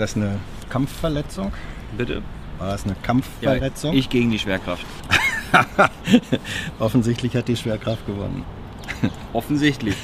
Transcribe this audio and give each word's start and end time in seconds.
Ist 0.00 0.16
das 0.16 0.22
eine 0.22 0.38
Kampfverletzung? 0.70 1.52
Bitte. 1.98 2.22
War 2.58 2.68
das 2.68 2.84
eine 2.84 2.94
Kampfverletzung? 3.02 3.92
ich 3.92 4.08
gegen 4.08 4.30
die 4.30 4.38
Schwerkraft. 4.38 4.86
Offensichtlich 6.78 7.36
hat 7.36 7.48
die 7.48 7.56
Schwerkraft 7.56 8.06
gewonnen. 8.06 8.46
Offensichtlich. 9.34 9.94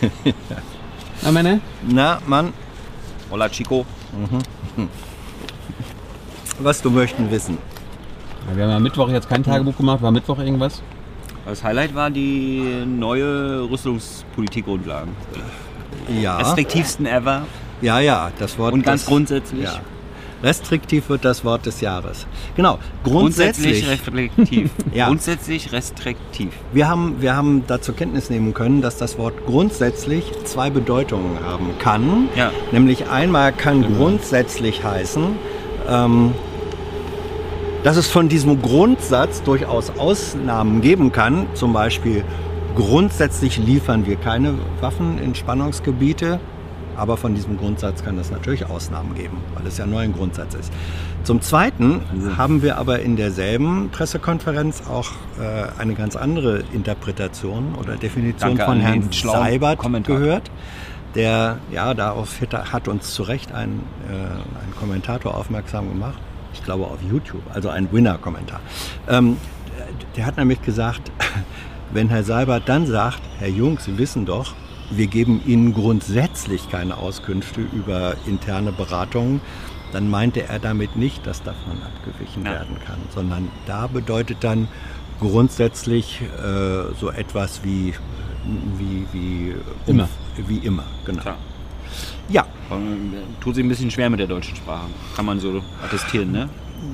Na, 1.23 1.33
Männer? 1.33 1.61
Na, 1.89 2.19
Mann, 2.27 2.53
Hola 3.31 3.49
Chico. 3.49 3.87
was 6.59 6.83
du 6.83 6.91
möchten 6.91 7.31
wissen. 7.31 7.57
Ja, 8.51 8.55
wir 8.55 8.65
haben 8.65 8.71
ja 8.73 8.81
Mittwoch 8.81 9.09
jetzt 9.09 9.31
kein 9.31 9.43
Tagebuch 9.43 9.79
gemacht. 9.79 10.03
War 10.03 10.11
Mittwoch 10.11 10.39
irgendwas? 10.41 10.83
Das 11.47 11.65
Highlight 11.65 11.95
war 11.95 12.11
die 12.11 12.85
neue 12.85 13.63
Rüstungspolitikgrundlagen. 13.71 15.15
Ja, 16.21 16.37
Restriktivsten 16.37 17.07
ever 17.07 17.47
ja, 17.81 18.01
ja, 18.01 18.31
das 18.39 18.59
Wort 18.59 18.73
und 18.75 18.85
ganz 18.85 19.03
des- 19.03 19.09
grundsätzlich. 19.09 19.65
Ja. 19.65 19.81
Restriktiv 20.43 21.09
wird 21.09 21.25
das 21.25 21.45
Wort 21.47 21.65
des 21.65 21.81
Jahres. 21.81 22.27
Genau, 22.57 22.79
grundsätzlich. 23.03 23.83
Grundsätzlich 23.83 23.91
restriktiv. 23.91 24.71
Ja. 24.95 25.07
Grundsätzlich 25.09 25.73
restriktiv. 25.73 26.51
Wir 26.73 26.89
haben, 26.89 27.17
wir 27.21 27.35
haben 27.35 27.65
dazu 27.67 27.95
Kenntnis 27.95 28.29
nehmen 28.29 28.53
können, 28.53 28.83
dass 28.83 28.99
das 28.99 29.17
Wort 29.19 29.35
grundsätzlich 29.47 30.25
zwei 30.45 30.69
Bedeutungen 30.69 31.39
haben 31.43 31.71
kann. 31.79 32.29
Ja. 32.37 32.51
Nämlich 32.71 33.09
einmal 33.09 33.53
kann 33.53 33.97
grundsätzlich 33.97 34.85
heißen, 34.85 35.25
ähm, 35.89 36.33
dass 37.83 37.97
es 37.97 38.07
von 38.09 38.29
diesem 38.29 38.61
Grundsatz 38.61 39.43
durchaus 39.43 39.91
Ausnahmen 39.99 40.83
geben 40.83 41.13
kann. 41.13 41.47
Zum 41.55 41.73
Beispiel 41.73 42.25
grundsätzlich 42.75 43.57
liefern 43.57 44.07
wir 44.07 44.17
keine 44.17 44.55
Waffen 44.83 45.19
in 45.19 45.35
Spannungsgebiete. 45.35 46.41
Aber 46.97 47.17
von 47.17 47.35
diesem 47.35 47.59
Grundsatz 47.59 48.03
kann 48.03 48.19
es 48.19 48.31
natürlich 48.31 48.67
Ausnahmen 48.67 49.15
geben, 49.15 49.39
weil 49.55 49.67
es 49.67 49.79
ja 49.79 49.87
nur 49.87 50.01
ein 50.01 50.13
Grundsatz 50.13 50.55
ist. 50.55 50.73
Zum 51.25 51.41
Zweiten 51.41 52.01
haben 52.37 52.63
wir 52.63 52.79
aber 52.79 53.01
in 53.01 53.17
derselben 53.17 53.91
Pressekonferenz 53.91 54.83
auch 54.89 55.11
äh, 55.41 55.81
eine 55.81 55.95
ganz 55.95 56.17
andere 56.17 56.63
Interpretation 56.73 57.75
oder 57.75 57.97
Definition 57.97 58.57
Danke 58.57 58.65
von 58.65 58.81
Herrn 58.81 59.11
Seibert 59.13 59.79
Kommentar. 59.79 60.19
gehört. 60.19 60.51
Der, 61.15 61.59
ja, 61.73 61.95
darauf 61.95 62.41
hat, 62.43 62.73
hat 62.73 62.89
uns 62.89 63.13
zu 63.15 63.23
Recht 63.23 63.53
ein, 63.53 63.81
äh, 64.09 64.13
ein 64.13 64.75
Kommentator 64.79 65.35
aufmerksam 65.35 65.89
gemacht. 65.89 66.19
Ich 66.53 66.63
glaube 66.63 66.85
auf 66.85 66.99
YouTube, 67.11 67.43
also 67.53 67.71
ein 67.71 67.91
Winner-Kommentar. 67.91 68.61
Ähm, 69.09 69.37
der 70.17 70.27
hat 70.27 70.37
nämlich 70.37 70.63
gesagt, 70.63 71.11
wenn 71.93 72.09
Herr 72.09 72.23
Seibert 72.23 72.69
dann 72.69 72.87
sagt, 72.87 73.21
Herr 73.39 73.49
Jung, 73.49 73.79
Sie 73.79 73.97
wissen 73.99 74.27
doch, 74.27 74.55
wir 74.91 75.07
geben 75.07 75.41
Ihnen 75.47 75.75
grundsätzlich 75.75 76.69
keine 76.71 76.97
Auskünfte 76.97 77.61
über 77.73 78.15
interne 78.27 78.73
Beratungen, 78.73 79.41
dann 79.93 80.11
meinte 80.11 80.43
er 80.49 80.59
damit 80.59 80.97
nicht, 80.97 81.27
dass 81.27 81.43
davon 81.43 81.83
abgewichen 81.83 82.45
Ja. 82.45 82.53
werden 82.53 82.77
kann, 82.85 82.99
sondern 83.15 83.49
da 83.67 83.87
bedeutet 83.87 84.39
dann 84.43 84.69
grundsätzlich 85.21 86.21
äh, 86.23 86.95
so 87.01 87.11
etwas 87.11 87.63
wie, 87.65 87.95
wie, 88.79 89.07
wie, 89.13 89.55
Immer. 89.87 90.09
wie 90.47 90.59
immer. 90.59 90.85
Genau. 91.05 91.21
Klar. 91.23 91.37
Ja, 92.29 92.45
Ähm, 92.71 93.13
Tut 93.41 93.55
sich 93.55 93.65
ein 93.65 93.69
bisschen 93.69 93.91
schwer 93.91 94.11
mit 94.11 94.19
der 94.21 94.27
deutschen 94.27 94.57
Sprache. 94.57 94.87
Kann 95.15 95.25
man 95.25 95.39
so 95.41 95.63
attestieren, 95.85 96.33
ne? 96.33 96.49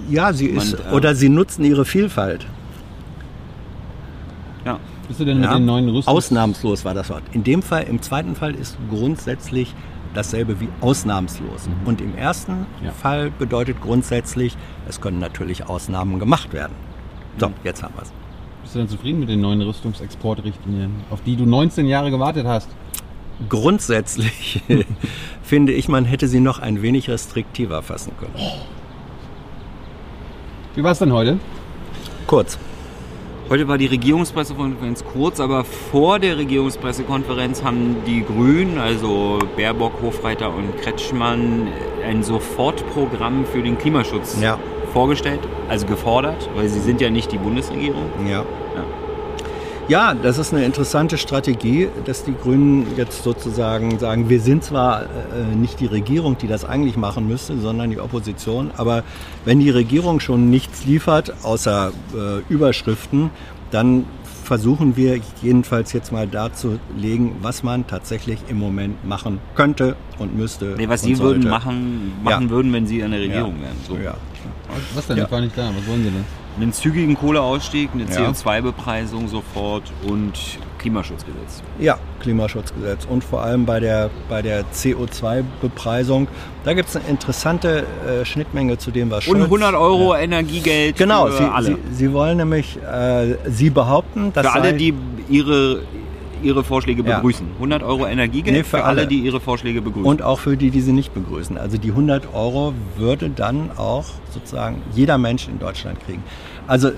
ja, 0.08 0.32
sie 0.32 0.48
Man, 0.50 0.66
ist, 0.66 0.74
äh, 0.74 0.92
oder 0.92 1.14
sie 1.14 1.28
nutzen 1.30 1.64
ihre 1.64 1.84
Vielfalt. 1.86 2.46
Ja. 4.64 4.78
Bist 5.08 5.20
du 5.20 5.24
denn 5.24 5.40
mit 5.40 5.48
Ja, 5.50 5.56
den 5.56 5.64
neuen 5.64 5.88
Rüstungs... 5.88 6.06
Ausnahmslos 6.06 6.84
war 6.84 6.94
das 6.94 7.10
Wort. 7.10 7.22
In 7.32 7.44
dem 7.44 7.62
Fall, 7.62 7.84
im 7.84 8.00
zweiten 8.02 8.34
Fall 8.34 8.54
ist 8.54 8.76
grundsätzlich 8.90 9.74
dasselbe 10.14 10.60
wie 10.60 10.68
ausnahmslos. 10.80 11.68
Und 11.84 12.00
im 12.00 12.16
ersten 12.16 12.66
Ja. 12.84 12.92
Fall 12.92 13.30
bedeutet 13.30 13.80
grundsätzlich, 13.80 14.56
es 14.88 15.00
können 15.00 15.18
natürlich 15.18 15.68
Ausnahmen 15.68 16.18
gemacht 16.18 16.52
werden. 16.52 16.72
So, 17.38 17.50
jetzt 17.64 17.82
haben 17.82 17.94
wir 17.96 18.02
es. 18.02 18.12
Bist 18.62 18.74
du 18.74 18.78
denn 18.78 18.88
zufrieden 18.88 19.20
mit 19.20 19.28
den 19.28 19.40
neuen 19.40 19.60
Rüstungsexportrichtlinien, 19.62 20.92
auf 21.10 21.20
die 21.22 21.36
du 21.36 21.46
19 21.46 21.86
Jahre 21.86 22.10
gewartet 22.10 22.46
hast? 22.46 22.68
Grundsätzlich 23.48 24.62
finde 25.42 25.72
ich, 25.72 25.88
man 25.88 26.04
hätte 26.04 26.28
sie 26.28 26.40
noch 26.40 26.58
ein 26.60 26.82
wenig 26.82 27.08
restriktiver 27.10 27.82
fassen 27.82 28.12
können. 28.18 28.34
Wie 30.74 30.82
war 30.84 30.92
es 30.92 30.98
denn 31.00 31.12
heute? 31.12 31.38
Kurz. 32.26 32.58
Heute 33.50 33.68
war 33.68 33.76
die 33.76 33.86
Regierungspressekonferenz 33.86 35.04
kurz, 35.12 35.38
aber 35.38 35.64
vor 35.64 36.18
der 36.18 36.38
Regierungspressekonferenz 36.38 37.62
haben 37.62 37.96
die 38.06 38.24
Grünen, 38.24 38.78
also 38.78 39.40
Baerbock, 39.56 39.92
Hofreiter 40.00 40.54
und 40.54 40.76
Kretschmann, 40.80 41.68
ein 42.06 42.22
Sofortprogramm 42.22 43.44
für 43.44 43.62
den 43.62 43.76
Klimaschutz 43.76 44.40
Ja. 44.40 44.58
vorgestellt, 44.92 45.40
also 45.68 45.86
gefordert, 45.86 46.48
weil 46.54 46.68
sie 46.68 46.80
sind 46.80 47.00
ja 47.02 47.10
nicht 47.10 47.30
die 47.32 47.38
Bundesregierung. 47.38 48.04
Ja. 48.26 48.30
Ja, 48.74 48.84
das 49.88 50.38
ist 50.38 50.52
eine 50.54 50.64
interessante 50.64 51.18
Strategie, 51.18 51.88
dass 52.04 52.24
die 52.24 52.34
Grünen 52.34 52.86
jetzt 52.96 53.22
sozusagen 53.24 53.98
sagen, 53.98 54.28
wir 54.28 54.40
sind 54.40 54.64
zwar 54.64 55.02
äh, 55.02 55.54
nicht 55.54 55.80
die 55.80 55.86
Regierung, 55.86 56.38
die 56.38 56.46
das 56.46 56.64
eigentlich 56.64 56.96
machen 56.96 57.28
müsste, 57.28 57.58
sondern 57.58 57.90
die 57.90 58.00
Opposition, 58.00 58.70
aber 58.76 59.02
wenn 59.44 59.60
die 59.60 59.70
Regierung 59.70 60.20
schon 60.20 60.50
nichts 60.50 60.84
liefert, 60.86 61.34
außer 61.42 61.92
äh, 62.14 62.52
Überschriften, 62.52 63.30
dann 63.70 64.04
versuchen 64.44 64.96
wir 64.96 65.20
jedenfalls 65.42 65.92
jetzt 65.92 66.10
mal 66.12 66.26
darzulegen, 66.26 67.32
was 67.42 67.62
man 67.62 67.86
tatsächlich 67.86 68.38
im 68.48 68.58
Moment 68.58 69.06
machen 69.06 69.38
könnte 69.54 69.96
und 70.18 70.36
müsste. 70.36 70.74
Nee, 70.76 70.88
was 70.88 71.02
und 71.02 71.08
sie 71.16 71.18
würden 71.22 71.42
sollte. 71.42 71.48
machen, 71.48 72.12
machen 72.22 72.44
Ja. 72.46 72.50
würden, 72.50 72.72
wenn 72.72 72.86
sie 72.86 73.02
an 73.02 73.12
der 73.12 73.20
Ja. 73.20 73.26
Regierung 73.26 73.54
wären. 73.62 73.76
So. 73.86 73.96
Ja. 73.96 74.14
Was 74.94 75.06
denn? 75.06 75.18
Ja. 75.18 75.24
Ich 75.24 75.30
war 75.30 75.40
nicht 75.40 75.56
da. 75.56 75.68
Was 75.76 75.86
wollen 75.86 76.02
sie 76.02 76.10
denn? 76.10 76.41
Einen 76.56 76.72
zügigen 76.72 77.16
Kohleausstieg, 77.16 77.90
eine 77.94 78.04
Ja. 78.04 78.28
CO2-Bepreisung 78.30 79.26
sofort 79.28 79.84
und 80.06 80.32
Klimaschutzgesetz. 80.78 81.62
Ja, 81.78 81.96
Klimaschutzgesetz. 82.20 83.06
Und 83.08 83.24
vor 83.24 83.40
allem 83.42 83.64
bei 83.64 83.80
der, 83.80 84.10
bei 84.28 84.42
der 84.42 84.64
CO2-Bepreisung, 84.72 86.28
da 86.64 86.74
gibt 86.74 86.88
es 86.88 86.96
eine 86.96 87.06
interessante 87.08 87.84
äh, 88.06 88.24
Schnittmenge 88.24 88.78
zu 88.78 88.90
dem, 88.90 89.10
was 89.10 89.26
Und 89.28 89.36
Scholz- 89.38 89.44
100 89.44 89.74
Euro 89.74 90.14
Energiegeld 90.14 90.96
Genau, 90.96 91.26
für 91.26 91.38
sie, 91.38 91.44
alle. 91.44 91.66
Sie, 91.90 91.94
sie 91.94 92.12
wollen 92.12 92.36
nämlich, 92.38 92.76
äh, 92.82 93.36
Sie 93.50 93.70
behaupten, 93.70 94.32
dass 94.32 94.46
für 94.46 94.52
alle, 94.52 94.74
die 94.74 94.92
ihre, 95.28 95.82
ihre 96.42 96.64
Vorschläge 96.64 97.02
Ja. 97.02 97.16
begrüßen. 97.16 97.46
100 97.58 97.82
Euro 97.82 98.06
Energiegeld 98.06 98.56
Nee, 98.56 98.62
für 98.64 98.78
für, 98.78 98.84
alle, 98.84 99.00
alle. 99.02 99.06
die 99.08 99.18
ihre 99.20 99.40
Vorschläge 99.40 99.80
begrüßen. 99.82 100.06
und 100.08 100.22
auch 100.22 100.38
für 100.38 100.56
die, 100.56 100.70
die 100.70 100.80
sie 100.80 100.92
nicht 100.92 101.14
begrüßen. 101.14 101.56
Also 101.58 101.78
die 101.78 101.90
100 101.92 102.34
Euro 102.34 102.74
würde 102.96 103.30
dann 103.30 103.70
auch 103.76 104.04
sozusagen 104.30 104.82
jeder 104.94 105.18
Mensch 105.18 105.48
in 105.48 105.58
Deutschland 105.58 105.98
kriegen. 106.06 106.22
Also, 106.66 106.90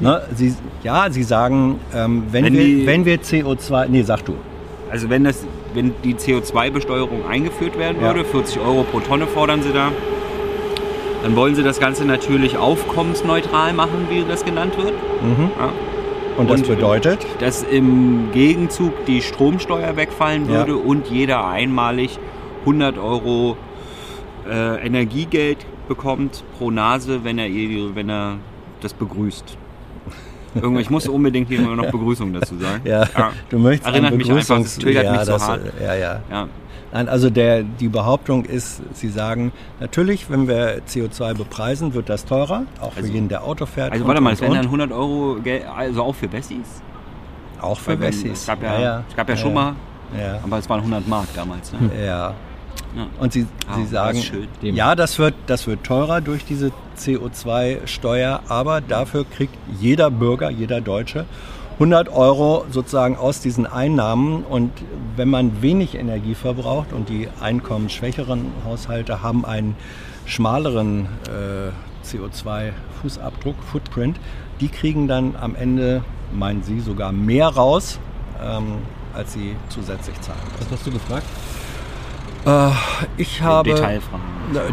ne, 0.00 0.22
sie, 0.34 0.54
ja, 0.82 1.10
Sie 1.10 1.22
sagen, 1.22 1.78
ähm, 1.94 2.24
wenn, 2.32 2.44
Wenn 2.44 2.52
wir, 2.54 2.64
die- 2.64 2.86
wenn 2.86 3.04
wir 3.04 3.18
CO2, 3.22 3.86
nee, 3.88 4.02
sag 4.02 4.24
du. 4.24 4.34
Also 4.90 5.08
wenn, 5.08 5.24
das, 5.24 5.46
wenn 5.74 5.94
die 6.04 6.14
CO2-Besteuerung 6.14 7.26
eingeführt 7.28 7.78
werden 7.78 7.98
Ja. 8.00 8.08
würde, 8.14 8.24
40 8.24 8.58
Euro 8.60 8.82
pro 8.82 9.00
Tonne 9.00 9.26
fordern 9.26 9.62
sie 9.62 9.72
da, 9.72 9.90
dann 11.22 11.36
wollen 11.36 11.54
sie 11.54 11.62
das 11.62 11.78
Ganze 11.78 12.04
natürlich 12.04 12.56
aufkommensneutral 12.58 13.72
machen, 13.72 14.06
wie 14.10 14.24
das 14.28 14.44
genannt 14.44 14.76
wird. 14.76 14.92
Ja. 14.92 15.70
Und 16.36 16.50
das 16.50 16.60
Und- 16.62 16.68
bedeutet, 16.68 17.26
Dass 17.40 17.62
im 17.62 18.30
Gegenzug 18.32 19.04
die 19.06 19.20
Stromsteuer 19.22 19.96
wegfallen 19.96 20.46
Ja. 20.46 20.58
würde 20.58 20.76
und 20.76 21.08
jeder 21.08 21.46
einmalig 21.46 22.18
100 22.64 22.98
Euro 22.98 23.56
äh, 24.48 24.84
Energiegeld 24.86 25.58
bekommt 25.88 26.42
pro 26.58 26.70
Nase, 26.70 27.22
wenn 27.22 27.38
er, 27.38 27.48
wenn 27.94 28.08
er 28.08 28.36
das 28.80 28.92
begrüßt. 28.94 29.56
Irgendwann, 30.54 30.82
ich 30.82 30.90
muss 30.90 31.06
unbedingt 31.08 31.48
hier 31.48 31.60
noch 31.60 31.90
Begrüßung 31.92 32.32
dazu 32.32 32.56
sagen. 32.58 32.82
ja, 32.84 33.06
du 33.50 33.58
möchtest 33.58 33.88
Erinnert 33.90 34.14
mich 34.16 34.30
einfach, 34.30 34.58
es 34.58 34.78
triggert 34.78 35.04
ja, 35.04 35.12
mich 35.12 35.20
so 35.22 35.32
das, 35.32 35.48
hart. 35.48 35.60
Ja, 35.80 35.94
ja. 35.94 36.20
Ja. 36.30 36.48
Nein, 36.92 37.08
also 37.08 37.30
der, 37.30 37.62
die 37.62 37.88
Behauptung 37.88 38.44
ist, 38.44 38.82
Sie 38.92 39.08
sagen, 39.08 39.52
natürlich, 39.80 40.28
wenn 40.30 40.46
wir 40.46 40.82
CO2 40.86 41.34
bepreisen, 41.34 41.94
wird 41.94 42.08
das 42.10 42.24
teurer, 42.26 42.64
auch 42.80 42.92
für 42.92 43.00
Also- 43.00 43.12
jeden, 43.12 43.28
der 43.28 43.44
Auto 43.44 43.64
fährt. 43.66 43.92
Also 43.92 44.04
und, 44.04 44.08
warte 44.08 44.20
mal, 44.20 44.34
es 44.34 44.40
wären 44.42 44.52
dann 44.52 44.66
und. 44.66 44.80
100 44.80 44.92
Euro, 44.92 45.36
Geld, 45.42 45.64
also 45.74 46.02
auch 46.02 46.14
für 46.14 46.28
Bessis? 46.28 46.82
Auch 47.60 47.78
für 47.78 47.92
Weil 47.98 48.08
Wessis. 48.08 48.40
Es 48.40 48.46
gab 48.46 48.62
ja, 48.62 49.04
Es 49.08 49.16
gab 49.16 49.28
ja 49.28 49.36
schon 49.36 49.54
mal, 49.54 49.74
Ja, 50.18 50.40
aber 50.42 50.58
es 50.58 50.68
waren 50.68 50.80
100 50.80 51.06
Mark 51.08 51.28
damals. 51.34 51.72
Ne? 51.72 51.78
ja. 52.04 52.34
Ja. 52.94 53.06
Und 53.20 53.32
Sie, 53.32 53.46
Ah, 53.66 53.76
Sie 53.76 53.82
das 53.82 53.90
sagen, 53.90 54.18
ist 54.18 54.24
schön. 54.26 54.48
Dem- 54.62 54.74
ja, 54.76 54.94
das 54.94 55.18
wird, 55.18 55.34
das 55.46 55.66
wird 55.66 55.84
teurer 55.84 56.20
durch 56.20 56.44
diese 56.44 56.72
CO2-Steuer, 56.98 58.40
aber 58.48 58.80
dafür 58.82 59.24
kriegt 59.24 59.54
jeder 59.80 60.10
Bürger, 60.10 60.50
jeder 60.50 60.80
Deutsche 60.80 61.24
100 61.82 62.10
Euro 62.10 62.64
sozusagen 62.70 63.16
aus 63.16 63.40
diesen 63.40 63.66
Einnahmen. 63.66 64.44
Und 64.44 64.70
wenn 65.16 65.28
man 65.28 65.62
wenig 65.62 65.96
Energie 65.96 66.36
verbraucht 66.36 66.92
und 66.92 67.08
die 67.08 67.28
einkommensschwächeren 67.40 68.52
Haushalte 68.64 69.20
haben 69.20 69.44
einen 69.44 69.74
schmaleren 70.24 71.08
äh, 71.26 72.06
CO2-Fußabdruck, 72.06 73.56
Footprint, 73.72 74.20
die 74.60 74.68
kriegen 74.68 75.08
dann 75.08 75.34
am 75.34 75.56
Ende, 75.56 76.04
meinen 76.32 76.62
Sie, 76.62 76.78
sogar 76.78 77.10
mehr 77.10 77.48
raus, 77.48 77.98
ähm, 78.40 78.78
als 79.12 79.32
sie 79.32 79.56
zusätzlich 79.68 80.20
zahlen. 80.20 80.38
Was 80.60 80.70
hast 80.70 80.86
du 80.86 80.92
gefragt? 80.92 81.26
Äh, 82.46 82.70
ich 83.16 83.42
habe. 83.42 83.74
Detailfragen. 83.74 84.24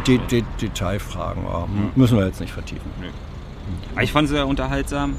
De 0.05 0.19
De 0.29 0.43
Detailfragen 0.61 1.43
oh, 1.47 1.67
müssen 1.95 2.19
wir 2.19 2.25
jetzt 2.27 2.39
nicht 2.39 2.53
vertiefen. 2.53 2.91
Aber 3.93 4.03
ich 4.03 4.11
fand 4.11 4.25
es 4.25 4.31
sehr 4.31 4.45
unterhaltsam. 4.45 5.15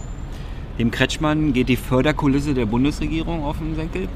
Dem 0.81 0.91
Kretschmann 0.91 1.53
geht 1.53 1.69
die 1.69 1.77
Förderkulisse 1.77 2.55
der 2.55 2.65
Bundesregierung 2.65 3.45
auf 3.45 3.59
den 3.59 3.75
Senkel. 3.75 4.09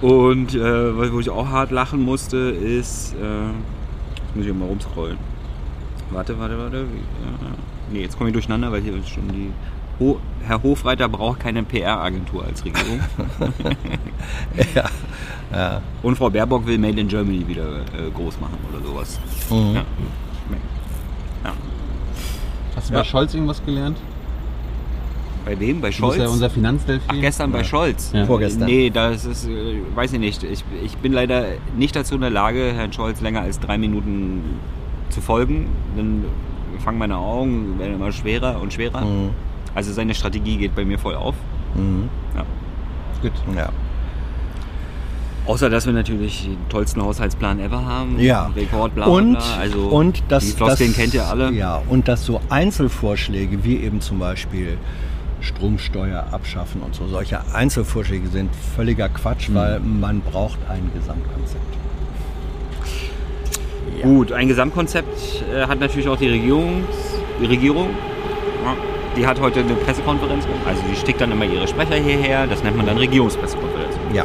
Und 0.00 0.56
äh, 0.56 1.12
wo 1.12 1.20
ich 1.20 1.30
auch 1.30 1.46
hart 1.46 1.70
lachen 1.70 2.02
musste, 2.02 2.36
ist. 2.36 3.14
Äh, 3.14 3.52
jetzt 4.16 4.34
muss 4.34 4.46
ich 4.46 4.52
mal 4.52 4.66
rumscrollen. 4.66 5.16
Warte, 6.10 6.36
warte, 6.40 6.58
warte. 6.58 6.78
Äh, 6.78 6.82
nee, 7.92 8.00
jetzt 8.00 8.18
komme 8.18 8.30
ich 8.30 8.32
durcheinander, 8.32 8.72
weil 8.72 8.82
hier 8.82 8.96
ist 8.96 9.10
schon 9.10 9.28
die. 9.28 9.52
Ho 10.00 10.18
Herr 10.44 10.60
Hofreiter 10.60 11.08
braucht 11.08 11.38
keine 11.38 11.62
PR-Agentur 11.62 12.44
als 12.44 12.64
Regierung. 12.64 12.98
ja. 14.74 14.90
ja. 15.52 15.82
Und 16.02 16.16
Frau 16.16 16.30
Baerbock 16.30 16.66
will 16.66 16.78
Made 16.78 17.00
in 17.00 17.06
Germany 17.06 17.46
wieder 17.46 17.82
äh, 17.96 18.10
groß 18.12 18.40
machen 18.40 18.58
oder 18.72 18.84
sowas. 18.84 19.20
Mhm. 19.50 19.76
Ja. 19.76 19.84
Du 22.92 22.96
Ja. 22.98 23.02
bei 23.02 23.08
Scholz 23.08 23.32
irgendwas 23.34 23.64
gelernt? 23.64 23.96
Bei 25.46 25.58
wem? 25.58 25.80
Bei 25.80 25.88
Du 25.88 25.92
bist 25.92 25.98
Scholz? 25.98 26.16
ja 26.18 26.28
unser 26.28 26.50
Finanzdelfin. 26.50 27.08
Ach, 27.10 27.20
gestern 27.20 27.50
bei 27.50 27.64
Scholz. 27.64 28.12
Ja. 28.12 28.26
Vorgestern. 28.26 28.66
Nee, 28.68 28.90
das 28.90 29.24
ist, 29.24 29.48
äh, 29.48 29.78
weiß 29.94 30.12
ich 30.12 30.20
nicht. 30.20 30.42
Ich, 30.44 30.62
ich 30.84 30.96
bin 30.98 31.12
leider 31.12 31.46
nicht 31.76 31.96
dazu 31.96 32.14
in 32.14 32.20
der 32.20 32.30
Lage, 32.30 32.72
Herrn 32.74 32.92
Scholz 32.92 33.20
länger 33.22 33.40
als 33.40 33.58
drei 33.58 33.78
Minuten 33.78 34.42
zu 35.08 35.20
folgen. 35.22 35.66
Dann 35.96 36.24
fangen 36.84 36.98
meine 36.98 37.16
Augen, 37.16 37.78
werden 37.78 37.94
immer 37.94 38.12
schwerer 38.12 38.60
und 38.60 38.72
schwerer. 38.72 39.00
Mhm. 39.04 39.30
Also 39.74 39.92
seine 39.92 40.14
Strategie 40.14 40.58
geht 40.58 40.74
bei 40.76 40.84
mir 40.84 40.98
voll 40.98 41.14
auf. 41.14 41.34
Mhm. 41.74 42.08
Ja. 42.36 42.44
Gut. 43.22 43.32
Ja. 43.56 43.70
Außer, 45.46 45.68
dass 45.70 45.86
wir 45.86 45.92
natürlich 45.92 46.44
den 46.44 46.56
tollsten 46.68 47.02
Haushaltsplan 47.02 47.58
ever 47.58 47.84
haben. 47.84 48.18
Ja. 48.20 48.46
Rekord, 48.54 48.94
bla, 48.94 49.06
bla, 49.06 49.14
Und, 49.14 49.32
bla. 49.32 49.56
Also, 49.58 49.80
und 49.88 50.22
das, 50.28 50.44
die 50.46 50.52
Floskeln 50.52 50.90
das, 50.90 50.98
kennt 50.98 51.14
ihr 51.14 51.26
alle. 51.26 51.50
Ja, 51.52 51.82
und 51.88 52.06
dass 52.06 52.24
so 52.24 52.40
Einzelvorschläge 52.48 53.64
wie 53.64 53.76
eben 53.78 54.00
zum 54.00 54.20
Beispiel 54.20 54.78
Stromsteuer 55.40 56.26
abschaffen 56.30 56.80
und 56.82 56.94
so, 56.94 57.08
solche 57.08 57.40
Einzelvorschläge 57.52 58.28
sind 58.28 58.50
völliger 58.76 59.08
Quatsch, 59.08 59.48
Mhm. 59.48 59.54
weil 59.56 59.80
man 59.80 60.20
braucht 60.20 60.58
ein 60.68 60.88
Gesamtkonzept. 60.94 61.60
Gut, 64.02 64.32
ein 64.32 64.48
Gesamtkonzept 64.48 65.44
äh, 65.54 65.66
hat 65.66 65.80
natürlich 65.80 66.08
auch 66.08 66.16
die 66.16 66.28
Regierung. 66.28 66.84
Die 67.40 67.46
Regierung. 67.46 67.90
Ja, 68.64 68.74
die 69.16 69.26
hat 69.26 69.40
heute 69.40 69.60
eine 69.60 69.74
Pressekonferenz. 69.74 70.44
Also 70.66 70.82
die 70.90 70.96
schickt 70.96 71.20
dann 71.20 71.30
immer 71.32 71.44
ihre 71.44 71.68
Sprecher 71.68 71.96
hierher. 71.96 72.46
Das 72.46 72.62
nennt 72.64 72.76
man 72.76 72.86
dann 72.86 72.96
Regierungspressekonferenz. 72.98 73.94
Ja. 74.12 74.24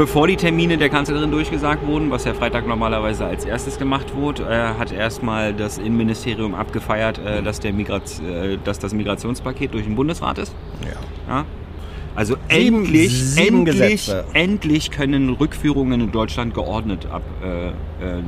Bevor 0.00 0.26
die 0.28 0.36
Termine 0.36 0.78
der 0.78 0.88
Kanzlerin 0.88 1.30
durchgesagt 1.30 1.86
wurden, 1.86 2.10
was 2.10 2.24
ja 2.24 2.32
Freitag 2.32 2.66
normalerweise 2.66 3.26
als 3.26 3.44
erstes 3.44 3.78
gemacht 3.78 4.14
wurde, 4.16 4.44
äh, 4.44 4.78
hat 4.78 4.92
erstmal 4.92 5.52
das 5.52 5.76
Innenministerium 5.76 6.54
abgefeiert, 6.54 7.18
äh, 7.18 7.42
dass, 7.42 7.60
der 7.60 7.74
Migrat 7.74 8.04
äh, 8.22 8.56
dass 8.64 8.78
das 8.78 8.94
Migrationspaket 8.94 9.74
durch 9.74 9.84
den 9.84 9.96
Bundesrat 9.96 10.38
ist. 10.38 10.54
ja. 10.86 11.34
Ja? 11.34 11.44
Also 12.16 12.36
Sieben- 12.48 12.84
endlich, 12.84 13.12
sieben 13.12 13.58
endlich, 13.66 14.06
Gesetze. 14.06 14.24
endlich 14.32 14.90
können 14.90 15.28
Rückführungen 15.34 16.00
in 16.00 16.10
Deutschland 16.10 16.54
geordnet 16.54 17.06
ab, 17.12 17.20
äh, 17.44 17.68
äh, 17.68 18.22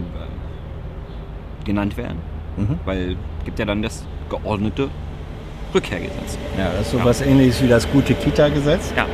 genannt 1.64 1.96
werden. 1.96 2.18
Mhm. 2.58 2.80
Weil 2.84 3.16
gibt 3.46 3.58
ja 3.58 3.64
dann 3.64 3.80
das 3.80 4.04
geordnete 4.28 4.90
Rückkehrgesetz. 5.74 6.36
Ja, 6.58 6.70
das 6.76 6.82
ist 6.82 6.92
so 6.92 7.02
was 7.02 7.22
ähnliches 7.22 7.62
wie 7.62 7.68
das 7.68 7.90
gute 7.90 8.12
Kita-Gesetz. 8.12 8.92
Ja. 8.94 9.06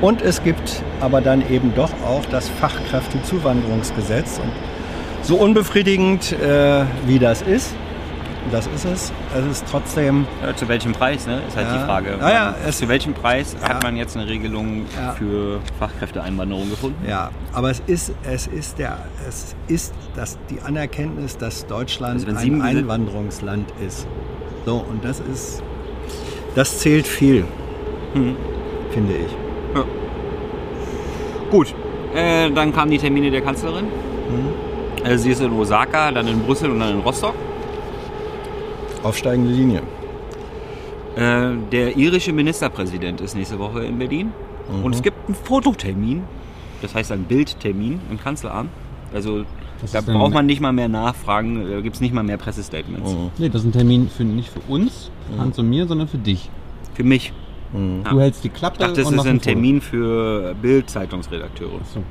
Und 0.00 0.22
es 0.22 0.42
gibt 0.42 0.82
aber 1.00 1.20
dann 1.20 1.42
eben 1.50 1.74
doch 1.74 1.90
auch 2.06 2.24
das 2.30 2.48
Fachkräftezuwanderungsgesetz. 2.48 4.38
Und 4.38 4.50
so 5.22 5.36
unbefriedigend 5.36 6.32
äh, 6.32 6.84
wie 7.06 7.18
das 7.18 7.42
ist, 7.42 7.74
das 8.50 8.66
ist 8.68 8.86
es, 8.86 9.12
es 9.38 9.46
ist 9.58 9.64
trotzdem 9.70 10.26
Ja, 10.42 10.56
zu 10.56 10.66
welchem 10.66 10.92
Preis, 10.92 11.26
ne? 11.26 11.42
Ist 11.46 11.54
halt 11.58 11.66
Ja. 11.68 11.74
die 11.76 11.84
Frage. 11.84 12.16
Ja, 12.18 12.30
ja, 12.30 12.54
es- 12.66 12.78
zu 12.78 12.88
welchem 12.88 13.12
Preis 13.12 13.54
Ja. 13.60 13.68
hat 13.68 13.82
man 13.82 13.96
jetzt 13.98 14.16
eine 14.16 14.26
Regelung 14.26 14.86
für 15.18 15.60
Fachkräfteeinwanderung 15.78 16.70
gefunden? 16.70 17.04
Ja, 17.06 17.30
aber 17.52 17.70
es 17.70 17.82
ist, 17.86 18.12
es 18.22 18.46
ist, 18.46 18.78
der, 18.78 18.96
es 19.28 19.54
ist 19.68 19.92
das, 20.16 20.38
die 20.48 20.62
Anerkenntnis, 20.62 21.36
dass 21.36 21.66
Deutschland 21.66 22.26
Also 22.26 22.40
ein 22.40 22.62
Einwanderungsland 22.62 23.66
ist. 23.86 24.06
So, 24.64 24.76
und 24.88 25.04
das 25.04 25.20
ist, 25.20 25.62
das 26.54 26.78
zählt 26.78 27.06
viel, 27.06 27.44
Mhm. 28.14 28.36
finde 28.90 29.12
ich. 29.18 29.36
Gut, 31.50 31.74
äh, 32.14 32.50
dann 32.50 32.72
kamen 32.72 32.90
die 32.90 32.98
Termine 32.98 33.30
der 33.30 33.40
Kanzlerin. 33.40 33.86
Mhm. 33.86 35.04
Äh, 35.04 35.18
sie 35.18 35.30
ist 35.30 35.40
in 35.40 35.52
Osaka, 35.52 36.12
dann 36.12 36.26
in 36.28 36.40
Brüssel 36.40 36.70
und 36.70 36.80
dann 36.80 36.94
in 36.94 37.00
Rostock. 37.00 37.34
Aufsteigende 39.02 39.50
Linie. 39.50 39.82
Äh, 41.16 41.56
der 41.72 41.96
irische 41.96 42.32
Ministerpräsident 42.32 43.20
ist 43.20 43.34
nächste 43.34 43.58
Woche 43.58 43.84
in 43.84 43.98
Berlin. 43.98 44.32
Mhm. 44.70 44.84
Und 44.84 44.94
es 44.94 45.02
gibt 45.02 45.16
einen 45.26 45.34
Fototermin, 45.34 46.22
das 46.82 46.94
heißt 46.94 47.10
einen 47.12 47.24
Bildtermin 47.24 48.00
im 48.10 48.20
Kanzleramt. 48.20 48.70
Also 49.12 49.44
Das 49.80 49.90
da 49.90 50.00
braucht 50.02 50.32
man 50.32 50.46
nicht 50.46 50.60
mal 50.60 50.72
mehr 50.72 50.88
nachfragen, 50.88 51.68
da 51.68 51.80
gibt 51.80 51.96
es 51.96 52.00
nicht 52.00 52.14
mal 52.14 52.22
mehr 52.22 52.36
Pressestatements. 52.36 53.12
Mhm. 53.12 53.30
Nee, 53.38 53.48
das 53.48 53.62
ist 53.62 53.68
ein 53.68 53.72
Termin 53.72 54.08
für, 54.08 54.22
nicht 54.22 54.50
für 54.50 54.60
uns, 54.68 55.10
Hans 55.36 55.58
und 55.58 55.68
mir, 55.68 55.86
sondern 55.86 56.06
für 56.06 56.18
dich. 56.18 56.48
Für 56.94 57.04
mich. 57.04 57.32
Mhm. 57.72 58.04
Du 58.08 58.20
hältst 58.20 58.42
die 58.44 58.48
Klappe 58.48 58.76
Ich 58.76 58.86
dachte, 58.86 59.00
das 59.02 59.08
und 59.08 59.18
ist 59.18 59.26
ein. 59.26 59.40
Termin 59.40 59.80
für 59.80 60.54
Bild-Zeitungsredakteure. 60.60 61.80
So. 61.92 62.02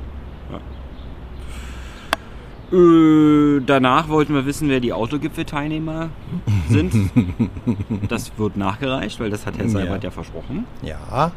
Äh, 2.72 3.60
danach 3.66 4.08
wollten 4.08 4.32
wir 4.34 4.46
wissen, 4.46 4.68
wer 4.68 4.78
die 4.78 4.92
Autogipfel-Teilnehmer 4.92 6.10
sind. 6.68 6.92
das 8.08 8.30
wird 8.38 8.56
nachgereicht, 8.56 9.18
weil 9.18 9.28
das 9.30 9.44
hat 9.44 9.56
Herr 9.58 9.64
Ja. 9.64 9.70
Seibert 9.70 10.04
ja 10.04 10.10
versprochen. 10.10 10.66
Ja, 10.82 11.32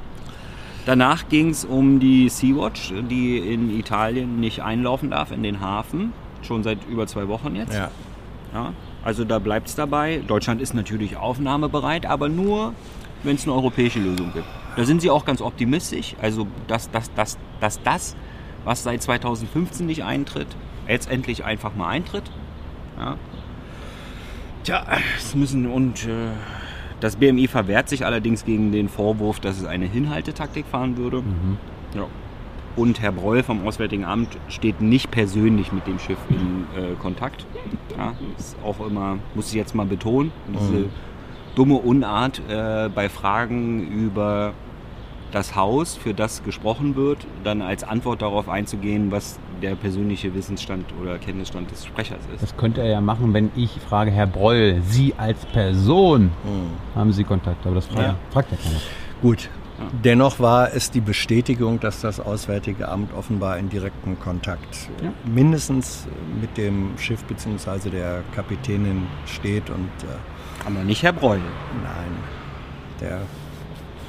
Danach 0.86 1.30
ging 1.30 1.50
es 1.50 1.64
um 1.64 2.00
die 2.02 2.28
Sea-Watch, 2.28 2.94
die 3.10 3.38
in 3.38 3.70
Italien 3.80 4.42
nicht 4.42 4.62
einlaufen 4.62 5.12
darf 5.12 5.32
in 5.32 5.42
den 5.42 5.62
Hafen. 5.62 6.12
Schon 6.42 6.62
seit 6.62 6.78
über 6.90 7.08
zwei 7.08 7.28
Wochen 7.30 7.56
jetzt. 7.56 7.74
ja. 7.74 7.90
Ja, 8.54 8.74
also 9.04 9.24
da 9.24 9.40
bleibt 9.40 9.70
es 9.70 9.76
dabei. 9.76 10.22
Deutschland 10.28 10.62
ist 10.62 10.76
natürlich 10.76 11.18
aufnahmebereit, 11.18 12.06
aber 12.06 12.30
nur, 12.30 12.76
wenn 13.24 13.36
es 13.36 13.44
eine 13.44 13.54
europäische 13.54 14.00
Lösung 14.00 14.32
gibt. 14.34 14.46
Da 14.76 14.86
sind 14.86 15.02
sie 15.02 15.10
auch 15.10 15.26
ganz 15.26 15.42
optimistisch. 15.42 16.16
Also, 16.22 16.48
dass, 16.68 16.90
dass, 16.92 17.14
dass, 17.14 17.38
dass 17.60 17.82
das, 17.84 18.16
was 18.64 18.84
seit 18.84 19.02
2015 19.02 19.86
nicht 19.86 20.04
eintritt, 20.04 20.48
jetzt 20.88 21.10
endlich 21.10 21.44
einfach 21.44 21.76
mal 21.76 21.90
eintritt. 21.90 22.30
Ja. 22.98 23.18
Tja, 24.64 24.86
es 25.18 25.36
müssen 25.36 25.68
und 25.68 26.06
äh, 26.08 26.32
das 27.00 27.18
BMI 27.18 27.48
verwehrt 27.48 27.90
sich 27.90 28.06
allerdings 28.06 28.46
gegen 28.46 28.72
den 28.72 28.88
Vorwurf, 28.88 29.40
dass 29.40 29.60
es 29.60 29.66
eine 29.66 29.86
Hinhaltetaktik 29.86 30.66
fahren 30.66 30.98
würde. 30.98 31.22
Ja. 31.94 32.08
Und 32.76 33.02
Herr 33.02 33.12
Breul 33.12 33.44
vom 33.44 33.68
Auswärtigen 33.68 34.04
Amt 34.04 34.38
steht 34.48 34.82
nicht 34.82 35.12
persönlich 35.12 35.72
mit 35.72 35.86
dem 35.86 36.00
Schiff 36.00 36.18
in 36.30 36.66
äh, 36.82 36.96
Kontakt. 36.96 37.46
Ja, 37.96 38.14
ist 38.38 38.58
auch 38.64 38.80
immer, 38.86 39.20
muss 39.36 39.50
ich 39.50 39.54
jetzt 39.54 39.76
mal 39.76 39.86
betonen, 39.86 40.32
diese 40.48 40.86
dumme 41.56 41.76
Unart 41.76 42.42
äh, 42.50 42.90
bei 42.94 43.10
Fragen 43.10 43.88
über 43.92 44.54
das 45.32 45.56
Haus, 45.56 45.96
für 45.96 46.14
das 46.14 46.44
gesprochen 46.44 46.96
wird, 46.96 47.26
dann 47.44 47.62
als 47.64 47.84
Antwort 47.84 48.22
darauf 48.22 48.48
einzugehen, 48.50 49.12
was 49.12 49.40
der 49.64 49.74
persönliche 49.76 50.34
Wissensstand 50.36 50.86
oder 51.02 51.18
Kenntnisstand 51.18 51.72
des 51.72 51.86
Sprechers 51.86 52.20
ist. 52.34 52.44
Das 52.44 52.56
könnte 52.56 52.82
er 52.82 52.90
ja 52.92 53.02
machen, 53.02 53.34
wenn 53.34 53.50
ich 53.56 53.72
frage, 53.90 54.12
Herr 54.12 54.28
Broll, 54.28 54.82
Sie 54.88 55.16
als 55.18 55.44
Person, 55.48 56.26
Mhm. 56.26 56.96
haben 57.00 57.12
Sie 57.14 57.24
Kontakt? 57.24 57.66
Aber 57.66 57.76
das 57.76 57.88
fragt, 57.88 58.00
Ja. 58.08 58.16
fragt 58.32 58.52
ja 58.52 58.58
keiner. 58.58 58.80
Gut. 59.22 59.50
Dennoch 60.04 60.40
war 60.40 60.72
es 60.74 60.92
die 60.92 61.02
Bestätigung, 61.02 61.80
dass 61.80 62.02
das 62.02 62.20
Auswärtige 62.20 62.88
Amt 62.88 63.12
offenbar 63.18 63.58
in 63.58 63.70
direktem 63.70 64.20
Kontakt 64.20 64.88
Ja. 65.04 65.10
mindestens 65.26 66.08
mit 66.40 66.56
dem 66.58 66.92
Schiff 66.98 67.24
bzw. 67.24 67.90
der 67.90 68.22
Kapitänin 68.36 69.08
steht 69.26 69.70
und 69.72 69.90
äh, 70.04 70.33
Aber 70.66 70.84
nicht 70.84 71.04
Herr 71.04 71.14
Breul. 71.14 71.38
nein, 71.84 72.18
der 73.02 73.20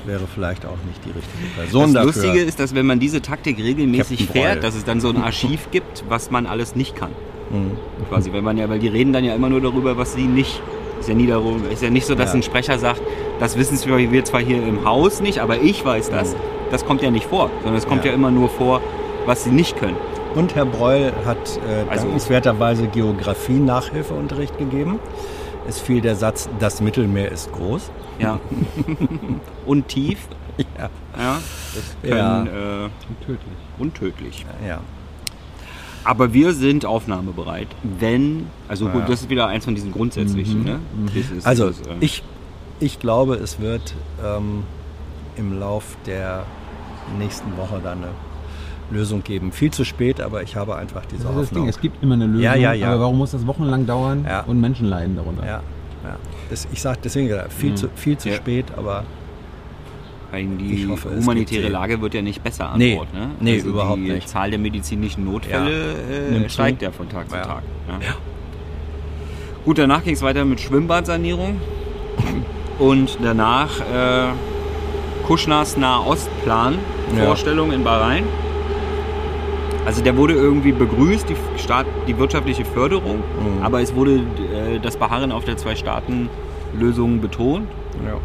wäre 0.07 0.27
vielleicht 0.33 0.67
auch 0.67 0.77
nicht 0.87 1.01
die 1.05 1.11
richtige 1.11 1.47
Person 1.57 1.95
Das 1.95 2.05
dafür. 2.05 2.23
Lustige 2.23 2.41
ist, 2.45 2.61
dass 2.61 2.75
wenn 2.75 2.85
man 2.87 3.01
diese 3.01 3.23
Taktik 3.23 3.59
regelmäßig 3.59 4.29
fährt, 4.29 4.63
dass 4.63 4.75
es 4.75 4.85
dann 4.85 5.01
so 5.01 5.09
ein 5.09 5.17
Archiv 5.17 5.71
gibt, 5.71 6.05
was 6.09 6.31
man 6.31 6.47
alles 6.47 6.77
nicht 6.77 6.95
kann. 6.95 7.11
Mhm. 7.51 7.73
Quasi, 8.11 8.33
wenn 8.33 8.45
man 8.45 8.59
ja, 8.59 8.69
weil 8.69 8.79
die 8.79 8.89
reden 8.89 9.13
dann 9.15 9.25
ja 9.25 9.35
immer 9.35 9.49
nur 9.49 9.61
darüber, 9.63 9.97
was 9.97 10.13
sie 10.15 10.25
nicht. 10.27 10.61
Ist 11.01 11.09
ja 11.09 11.15
nie 11.15 11.27
darum, 11.27 11.63
ist 11.71 11.83
ja 11.83 11.91
nicht 11.91 12.07
so, 12.07 12.15
dass 12.15 12.31
Ja. 12.33 12.37
ein 12.39 12.43
Sprecher 12.43 12.79
sagt, 12.79 13.01
das 13.41 13.57
wissen 13.59 13.79
wir 14.11 14.25
zwar 14.25 14.41
hier 14.41 14.57
im 14.67 14.85
Haus 14.85 15.21
nicht, 15.21 15.39
aber 15.41 15.61
ich 15.61 15.85
weiß 15.85 16.11
das. 16.11 16.37
Das 16.71 16.85
kommt 16.87 17.03
ja 17.03 17.11
nicht 17.11 17.27
vor, 17.27 17.51
sondern 17.63 17.77
es 17.79 17.87
kommt 17.87 18.03
Mhm. 18.03 18.07
Ja. 18.07 18.11
ja, 18.13 18.17
immer 18.17 18.31
nur 18.31 18.49
vor, 18.51 18.81
was 19.27 19.45
sie 19.45 19.51
nicht 19.51 19.77
können. 19.79 19.97
Und 20.35 20.55
Herr 20.55 20.67
Breul 20.67 21.13
hat 21.25 21.39
äh, 21.69 21.89
Also- 21.91 22.05
dankenswerterweise 22.05 22.89
Geografie-Nachhilfeunterricht 22.89 24.59
gegeben 24.59 24.99
Es 25.69 25.81
fiel 25.81 26.01
der 26.01 26.15
Satz, 26.17 26.49
das 26.59 26.81
Mittelmeer 26.81 27.31
ist 27.33 27.51
groß. 27.53 27.91
Ja. 28.19 28.39
Und 29.67 29.89
tief. 29.89 30.29
Ja. 30.59 30.91
Ja. 31.19 31.41
Das 31.75 31.97
Ja. 32.11 32.45
können, 32.45 32.47
äh, 32.47 33.25
Tödlich. 33.25 33.39
untödlich. 33.79 34.47
Ja. 34.67 34.81
Aber 36.05 36.33
wir 36.35 36.53
sind 36.53 36.85
aufnahmebereit, 36.85 37.69
wenn, 37.83 38.47
also 38.69 38.87
gut, 38.89 39.01
Ja. 39.03 39.07
das 39.07 39.23
ist 39.23 39.31
wieder 39.31 39.47
eins 39.47 39.65
von 39.65 39.75
diesen 39.75 39.91
grundsätzlichen, 39.91 40.63
ne? 40.63 40.79
Dieses- 41.15 41.47
Also 41.47 41.69
dieses, 41.71 41.87
äh, 41.87 41.95
ich, 42.01 42.23
ich 42.79 42.99
glaube, 43.01 43.37
es 43.37 43.59
wird 43.59 43.95
ähm, 44.23 44.65
im 45.37 45.59
Lauf 45.59 45.97
der 46.07 46.45
nächsten 47.19 47.57
Woche 47.57 47.81
dann 47.83 47.99
eine 47.99 48.09
Lösung 48.91 49.23
geben. 49.25 49.51
Viel 49.53 49.71
zu 49.71 49.85
spät, 49.85 50.21
aber 50.21 50.43
ich 50.43 50.57
habe 50.57 50.77
einfach 50.77 51.05
diese 51.07 51.25
Das 51.25 51.33
ist 51.33 51.39
das 51.41 51.49
Ding, 51.49 51.57
Hoffnung. 51.59 51.69
es 51.69 51.81
gibt 51.81 52.03
immer 52.03 52.15
eine 52.15 52.27
Lösung, 52.27 52.43
Ja, 52.43 52.55
ja, 52.55 52.73
ja. 52.73 52.89
aber 52.91 53.01
warum 53.01 53.19
muss 53.19 53.31
das 53.33 53.47
wochenlang 53.47 53.87
dauern 53.87 54.25
Ja. 54.29 54.41
und 54.43 54.61
Menschen 54.61 54.87
leiden 54.89 55.17
darunter? 55.17 55.45
Ja, 55.45 55.63
ja. 56.05 56.17
Das, 56.51 56.69
ich 56.73 56.81
sage 56.83 56.99
deswegen 57.03 57.29
gerade, 57.29 57.51
viel, 57.51 57.75
zu, 57.75 57.89
viel 57.95 58.19
zu 58.19 58.29
Ja. 58.29 58.37
spät, 58.37 58.67
aber 58.77 59.05
die 60.33 60.83
Ich 60.83 60.89
hoffe, 60.89 61.11
humanitäre. 61.17 61.69
Lage 61.69 62.01
wird 62.01 62.13
ja 62.15 62.21
nicht 62.21 62.43
besser 62.43 62.69
an 62.71 62.79
Nee, 62.79 62.97
Bord. 62.97 63.15
Ne? 63.15 63.31
nee, 63.39 63.55
also 63.55 63.69
überhaupt 63.69 63.99
die 63.99 64.11
nicht. 64.11 64.29
Zahl 64.29 64.51
der 64.51 64.59
medizinischen 64.59 65.25
Notfälle 65.25 65.93
äh, 65.93 66.31
Nimmt 66.33 66.45
zu. 66.47 66.51
steigt 66.51 66.83
ja 66.83 66.91
von 66.91 67.09
Tag 67.09 67.31
zu 67.31 67.37
Ja. 67.37 67.43
Tag. 67.43 67.63
Ja. 67.89 68.15
Gut, 69.65 69.79
danach 69.79 70.03
ging 70.03 70.15
es 70.15 70.23
weiter 70.23 70.45
mit 70.45 70.61
Schwimmbadsanierung 70.61 71.61
und 72.81 73.17
danach 73.23 73.71
äh, 73.81 74.27
Kuschners 75.27 75.77
Nahostplan, 75.77 76.79
Ja. 77.17 77.25
Vorstellung 77.27 77.71
in 77.73 77.85
Bahrain. 77.85 78.25
Also 79.87 80.03
der 80.03 80.17
wurde 80.17 80.33
irgendwie 80.35 80.73
begrüßt, 80.73 81.29
die, 81.29 81.37
Staat, 81.61 81.87
die 82.09 82.17
wirtschaftliche 82.19 82.65
Förderung, 82.65 83.17
Mhm. 83.19 83.63
aber 83.63 83.83
es 83.83 83.95
wurde 83.95 84.15
äh, 84.17 84.79
das 84.83 84.97
Beharren 84.97 85.31
auf 85.33 85.45
der 85.45 85.57
Zwei-Staaten-Lösung 85.57 87.21
betont. 87.21 87.69
ja. 88.05 88.17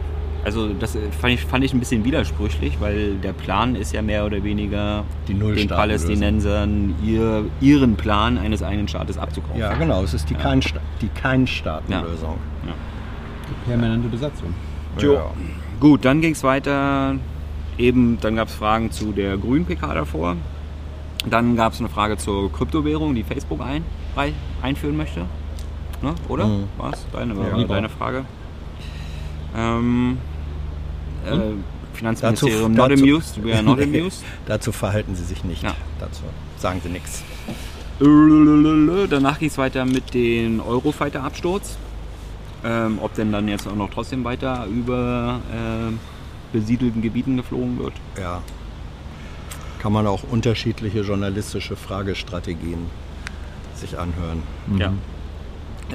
Also 0.46 0.70
das 0.70 0.96
äh, 0.96 1.00
fand 1.12 1.34
ich, 1.34 1.42
fand 1.44 1.66
ich 1.66 1.74
ein 1.74 1.80
bisschen 1.82 2.06
widersprüchlich, 2.06 2.78
weil 2.80 3.16
der 3.16 3.34
Plan 3.34 3.76
ist 3.76 3.92
ja 3.92 4.02
mehr 4.02 4.26
oder 4.26 4.42
weniger 4.42 5.04
Die 5.28 5.34
den. 5.34 5.68
Palästinensern 5.68 6.96
ihr, 7.06 7.44
ihren 7.60 7.98
Plan 7.98 8.38
eines 8.38 8.64
eigenen 8.64 8.88
Staates 8.88 9.18
abzukaufen. 9.18 9.60
ja, 9.60 9.74
genau, 9.74 10.02
es 10.02 10.14
ist 10.14 10.30
die 10.30 10.36
Kein-Sta- 10.36 10.80
die 11.02 11.10
Kein-Staaten-Lösung. 11.10 12.38
Permanente 13.68 14.08
Besatzung. 14.08 14.54
Jo. 14.98 15.16
Ja. 15.16 15.32
Gut, 15.82 16.06
dann 16.06 16.22
ging 16.22 16.32
es 16.32 16.44
weiter. 16.44 17.16
Eben, 17.78 18.18
dann 18.22 18.38
gab 18.38 18.48
es 18.48 18.54
Fragen 18.56 18.92
zu 18.92 19.12
der 19.12 19.38
grünen 19.38 19.66
PK 19.66 19.94
davor. 19.94 20.38
Dann 21.28 21.56
gab 21.56 21.74
es 21.74 21.80
eine 21.80 21.90
Frage 21.90 22.18
zur 22.18 22.52
Kryptowährung, 22.52 23.14
die 23.16 23.24
Facebook 23.24 23.62
ein, 23.62 23.84
einführen 24.62 24.96
möchte. 24.98 25.22
Ne? 26.02 26.16
Oder? 26.30 26.48
Mhm. 26.48 26.64
Was? 26.78 27.06
Deine, 27.12 27.34
Ja. 27.34 27.64
deine 27.66 27.90
Frage. 27.90 28.24
Ähm, 29.56 30.18
äh, 31.26 31.38
Finanzministerium 31.94 32.74
Dazu- 32.76 32.82
not 32.82 32.92
dazu- 32.92 33.04
amused, 33.04 33.44
we 33.44 33.54
are 33.54 33.64
not 33.64 33.80
amused. 33.84 34.24
Dazu 34.46 34.72
verhalten 34.72 35.16
sie 35.16 35.24
sich 35.26 35.44
nicht. 35.44 35.64
Ja. 35.64 35.74
Dazu 36.00 36.22
sagen 36.58 36.80
sie 36.84 36.90
nichts. 36.90 37.24
Danach 39.10 39.40
ging 39.40 39.50
es 39.50 39.58
weiter 39.58 39.84
mit 39.86 40.14
den 40.14 40.62
Eurofighter-Absturz. 40.62 41.78
Ähm, 42.64 43.00
ob 43.02 43.14
denn 43.14 43.32
dann 43.32 43.48
jetzt 43.48 43.68
auch 43.68 43.76
noch 43.76 43.90
trotzdem 43.90 44.24
weiter 44.26 44.66
über 44.68 45.40
äh, 45.52 45.94
besiedelten 46.52 47.02
Gebieten 47.02 47.38
geflogen 47.38 47.80
wird. 47.80 47.94
Ja. 48.20 48.42
Kann 49.80 49.94
man 49.94 50.08
auch 50.08 50.24
unterschiedliche 50.30 51.02
journalistische 51.02 51.76
Fragestrategien 51.76 52.80
sich 53.76 53.98
anhören. 53.98 54.44
Ja. 54.78 54.94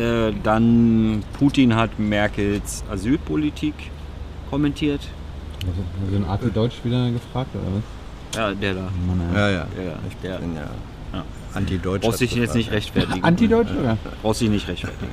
Äh, 0.01 0.33
dann 0.43 1.23
Putin 1.39 1.77
hat 1.77 1.99
Merkels 1.99 2.83
Asylpolitik 2.91 3.75
kommentiert. 4.51 5.01
Also, 5.61 5.83
so 6.11 6.17
ein 6.17 6.25
Arti 6.25 6.51
Deutsch 6.51 6.77
wieder 6.83 7.11
gefragt 7.11 7.51
oder 7.55 7.77
was? 7.77 8.37
Ja, 8.37 8.55
der 8.55 8.75
da. 8.75 8.81
Mann. 9.07 9.21
Ja, 9.35 9.51
ja. 9.51 9.67
Ja, 9.77 9.83
ja. 9.83 9.99
Ich 10.09 10.17
Der- 10.23 10.39
bin 10.39 10.57
ja, 10.57 10.63
Ja. 11.13 11.25
anti-deutsch. 11.55 12.03
Brauchst 12.03 12.21
dich 12.21 12.33
hat 12.33 12.39
jetzt 12.39 12.55
nicht 12.55 12.71
rechtfertigen. 12.73 13.23
Anti-Deutsch 13.23 13.71
oder? 13.79 13.97
Brauchst 14.23 14.41
dich 14.41 14.51
nicht 14.51 14.67
rechtfertigen. 14.67 15.13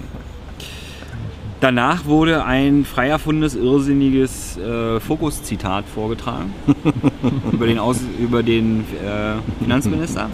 Danach 1.61 2.05
wurde 2.05 2.43
ein 2.43 2.85
frei 2.85 3.07
erfundenes, 3.07 3.55
irrsinniges 3.55 4.57
äh, 4.57 4.99
Fokus-Zitat 4.99 5.85
vorgetragen 5.93 6.53
über 7.51 7.67
den, 7.67 7.77
Aus 7.77 7.97
über 8.19 8.41
den 8.41 8.81
äh, 8.81 9.35
Finanzminister. 9.63 10.27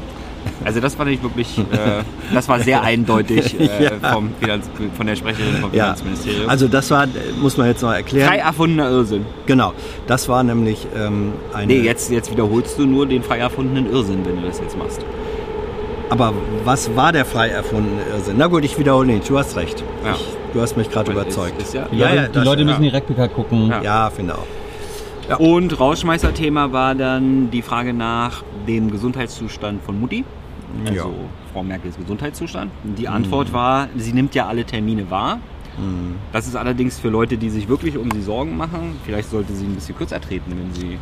Also 0.63 0.79
das 0.79 0.95
fand 0.95 1.11
ich 1.11 1.21
wirklich, 1.21 1.57
äh, 1.59 2.03
das 2.33 2.47
war 2.47 2.61
sehr 2.61 2.81
eindeutig 2.81 3.59
äh, 3.59 3.83
Ja. 4.01 4.13
vom 4.13 4.29
Finanz, 4.39 4.69
von 4.95 5.05
der 5.05 5.17
Sprecherin 5.17 5.55
vom 5.55 5.73
Ja, 5.73 5.93
Finanzministerium. 5.95 6.49
also 6.49 6.69
das 6.69 6.89
war, 6.91 7.05
muss 7.41 7.57
man 7.57 7.67
jetzt 7.67 7.81
noch 7.81 7.91
erklären. 7.91 8.29
frei 8.29 8.37
erfundener 8.37 8.89
Irrsinn. 8.89 9.25
Genau, 9.47 9.73
das 10.07 10.29
war 10.29 10.43
nämlich 10.43 10.87
ähm, 10.95 11.33
eine. 11.53 11.67
Nee, 11.67 11.81
jetzt, 11.81 12.09
jetzt 12.09 12.31
wiederholst 12.31 12.79
du 12.79 12.85
nur 12.85 13.05
den 13.05 13.21
frei 13.21 13.39
erfundenen 13.39 13.91
Irrsinn, 13.91 14.25
wenn 14.25 14.37
du 14.41 14.47
das 14.47 14.59
jetzt 14.59 14.77
machst. 14.77 15.01
Aber 16.09 16.33
was 16.63 16.95
war 16.95 17.11
der 17.11 17.25
frei 17.25 17.49
erfundene 17.49 18.01
Irrsinn? 18.11 18.35
Na 18.37 18.47
gut, 18.47 18.63
ich 18.63 18.77
wiederhole 18.79 19.07
nicht. 19.07 19.29
Du 19.29 19.37
hast 19.37 19.55
recht. 19.57 19.83
Ja. 20.05 20.13
Ich, 20.13 20.25
du 20.53 20.61
hast 20.61 20.77
mich 20.77 20.89
gerade 20.89 21.11
überzeugt. 21.11 21.61
ist- 21.61 21.69
ist 21.69 21.73
ja- 21.73 21.87
Die 21.91 21.97
Ja, 21.97 22.07
Leute, 22.09 22.21
ja, 22.21 22.27
die 22.29 22.39
Leute 22.39 22.65
müssen 22.65 22.83
ja. 22.83 22.89
die 22.91 22.95
Replika 22.95 23.27
gucken. 23.27 23.67
Ja. 23.69 23.81
ja, 23.81 24.09
finde 24.09 24.35
auch. 24.35 25.39
Und 25.39 25.77
Rausschmeißer-Thema 25.77 26.71
war 26.71 26.95
dann 26.95 27.51
die 27.51 27.61
Frage 27.61 27.93
nach 27.93 28.43
dem 28.67 28.89
Gesundheitszustand 28.91 29.83
von 29.83 29.99
Mutti. 29.99 30.23
Also 30.85 30.93
Ja. 30.95 31.05
Frau 31.51 31.63
Merkels 31.63 31.97
Gesundheitszustand. 31.97 32.71
Die 32.83 33.07
Antwort 33.09 33.51
war, 33.51 33.87
sie 33.97 34.13
nimmt 34.13 34.33
ja 34.35 34.47
alle 34.47 34.63
Termine 34.63 35.09
wahr. 35.11 35.39
Mhm. 35.77 36.15
Das 36.31 36.47
ist 36.47 36.55
allerdings 36.55 36.97
für 36.99 37.09
Leute, 37.09 37.37
die 37.37 37.49
sich 37.49 37.67
wirklich 37.67 37.97
um 37.97 38.09
sie 38.11 38.21
Sorgen 38.21 38.55
machen. 38.55 38.95
Vielleicht 39.05 39.29
sollte 39.29 39.53
sie 39.53 39.65
ein 39.65 39.75
bisschen 39.75 39.97
kürzer 39.97 40.21
treten, 40.21 40.51
wenn 40.51 40.73
sie. 40.73 40.97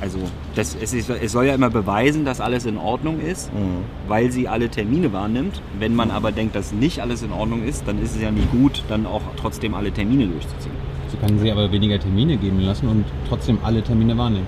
Also, 0.00 0.18
das, 0.54 0.76
es, 0.80 0.92
ist, 0.92 1.08
es 1.08 1.32
soll 1.32 1.46
ja 1.46 1.54
immer 1.54 1.70
beweisen, 1.70 2.24
dass 2.26 2.40
alles 2.40 2.66
in 2.66 2.76
Ordnung 2.76 3.18
ist, 3.20 3.52
Mhm. 3.54 3.84
weil 4.08 4.30
sie 4.30 4.46
alle 4.46 4.68
Termine 4.68 5.12
wahrnimmt. 5.12 5.62
Wenn 5.78 5.94
man 5.96 6.10
aber 6.10 6.32
denkt, 6.32 6.54
dass 6.54 6.72
nicht 6.72 7.00
alles 7.00 7.22
in 7.22 7.32
Ordnung 7.32 7.64
ist, 7.64 7.84
dann 7.88 8.02
ist 8.02 8.14
es 8.14 8.20
ja 8.22 8.30
nicht 8.30 8.50
gut, 8.50 8.82
dann 8.88 9.06
auch 9.06 9.22
trotzdem 9.40 9.74
alle 9.74 9.90
Termine 9.90 10.26
durchzuziehen. 10.26 10.74
So 11.10 11.16
kann 11.18 11.38
sie 11.38 11.50
aber 11.50 11.72
weniger 11.72 11.98
Termine 11.98 12.36
geben 12.36 12.60
lassen 12.60 12.88
und 12.88 13.04
trotzdem 13.28 13.58
alle 13.62 13.82
Termine 13.82 14.18
wahrnehmen. 14.18 14.46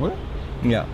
Oder? 0.00 0.12
Ja. 0.68 0.84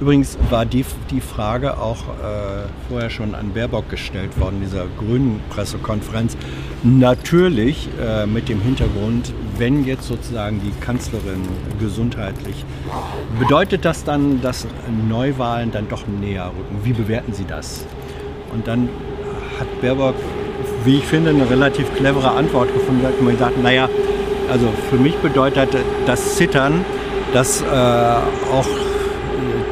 Übrigens 0.00 0.36
war 0.50 0.64
die, 0.66 0.84
die 1.10 1.20
Frage 1.20 1.78
auch 1.78 1.98
äh, 1.98 2.66
vorher 2.88 3.10
schon 3.10 3.34
an 3.34 3.52
Baerbock 3.52 3.88
gestellt 3.90 4.38
worden, 4.40 4.60
dieser 4.62 4.86
grünen 4.98 5.40
Pressekonferenz. 5.50 6.36
Natürlich 6.82 7.88
äh, 8.00 8.26
mit 8.26 8.48
dem 8.48 8.60
Hintergrund, 8.60 9.32
wenn 9.58 9.84
jetzt 9.84 10.06
sozusagen 10.06 10.60
die 10.60 10.72
Kanzlerin 10.84 11.42
gesundheitlich, 11.80 12.64
bedeutet 13.38 13.84
das 13.84 14.04
dann, 14.04 14.42
dass 14.42 14.66
Neuwahlen 15.08 15.70
dann 15.70 15.88
doch 15.88 16.06
näher 16.06 16.46
rücken? 16.46 16.84
Wie 16.84 16.92
bewerten 16.92 17.32
Sie 17.32 17.44
das? 17.44 17.84
Und 18.52 18.66
dann 18.66 18.88
hat 19.58 19.80
Baerbock, 19.80 20.14
wie 20.84 20.98
ich 20.98 21.04
finde, 21.04 21.30
eine 21.30 21.48
relativ 21.48 21.92
clevere 21.94 22.30
Antwort 22.30 22.72
gefunden. 22.72 23.06
Hat 23.06 23.20
man 23.20 23.32
gesagt, 23.32 23.62
naja, 23.62 23.88
also 24.50 24.68
für 24.90 24.96
mich 24.96 25.14
bedeutet 25.16 25.70
das 26.06 26.36
Zittern, 26.36 26.84
dass 27.32 27.62
äh, 27.62 27.64
auch 27.64 28.66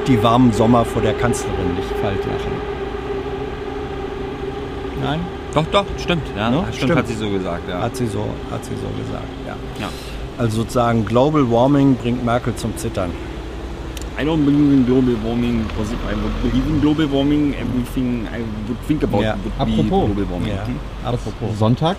die 0.07 0.23
warmen 0.23 0.53
Sommer 0.53 0.85
vor 0.85 1.03
der 1.03 1.15
Kanzlerin 1.15 1.75
nicht 1.77 1.89
kalt 2.03 2.19
lachen. 2.25 2.53
Nein? 5.03 5.21
Doch, 5.55 5.67
doch, 5.73 5.85
stimmt. 5.99 6.23
Ja, 6.37 6.51
Ne? 6.51 6.59
stimmt, 6.65 6.77
Stimmt. 6.77 6.97
hat 6.97 7.09
sie 7.09 7.15
so 7.15 7.29
gesagt. 7.29 7.69
Ja. 7.69 7.81
Hat 7.83 7.97
sie 7.97 8.07
so, 8.07 8.27
hat 8.51 8.65
sie 8.65 8.71
so 8.71 8.89
gesagt, 9.03 9.29
ja. 9.47 9.57
ja. 9.81 9.89
Also 10.39 10.59
sozusagen 10.63 11.05
Global 11.05 11.51
Warming 11.51 11.97
bringt 11.97 12.25
Merkel 12.25 12.55
zum 12.57 12.77
Zittern. 12.77 13.11
I 14.19 14.25
don't 14.25 14.45
believe 14.45 14.73
in 14.75 14.85
global 14.85 15.15
warming 15.25 15.65
because 15.67 15.91
if 15.93 15.99
I 16.07 16.15
would 16.15 16.43
believe 16.43 16.69
in 16.69 16.81
global 16.83 17.11
warming, 17.11 17.55
everything 17.55 18.27
I 18.27 18.41
would 18.69 18.79
think 18.87 19.03
about 19.03 19.23
Ja. 19.23 19.37
would 19.43 19.53
Apropos. 19.59 20.07
be 20.09 20.15
global 20.15 20.31
warming. 20.31 20.49
Ja. 20.55 20.67
Hm? 20.67 20.77
Apropos. 21.05 21.59
Sonntag? 21.59 21.97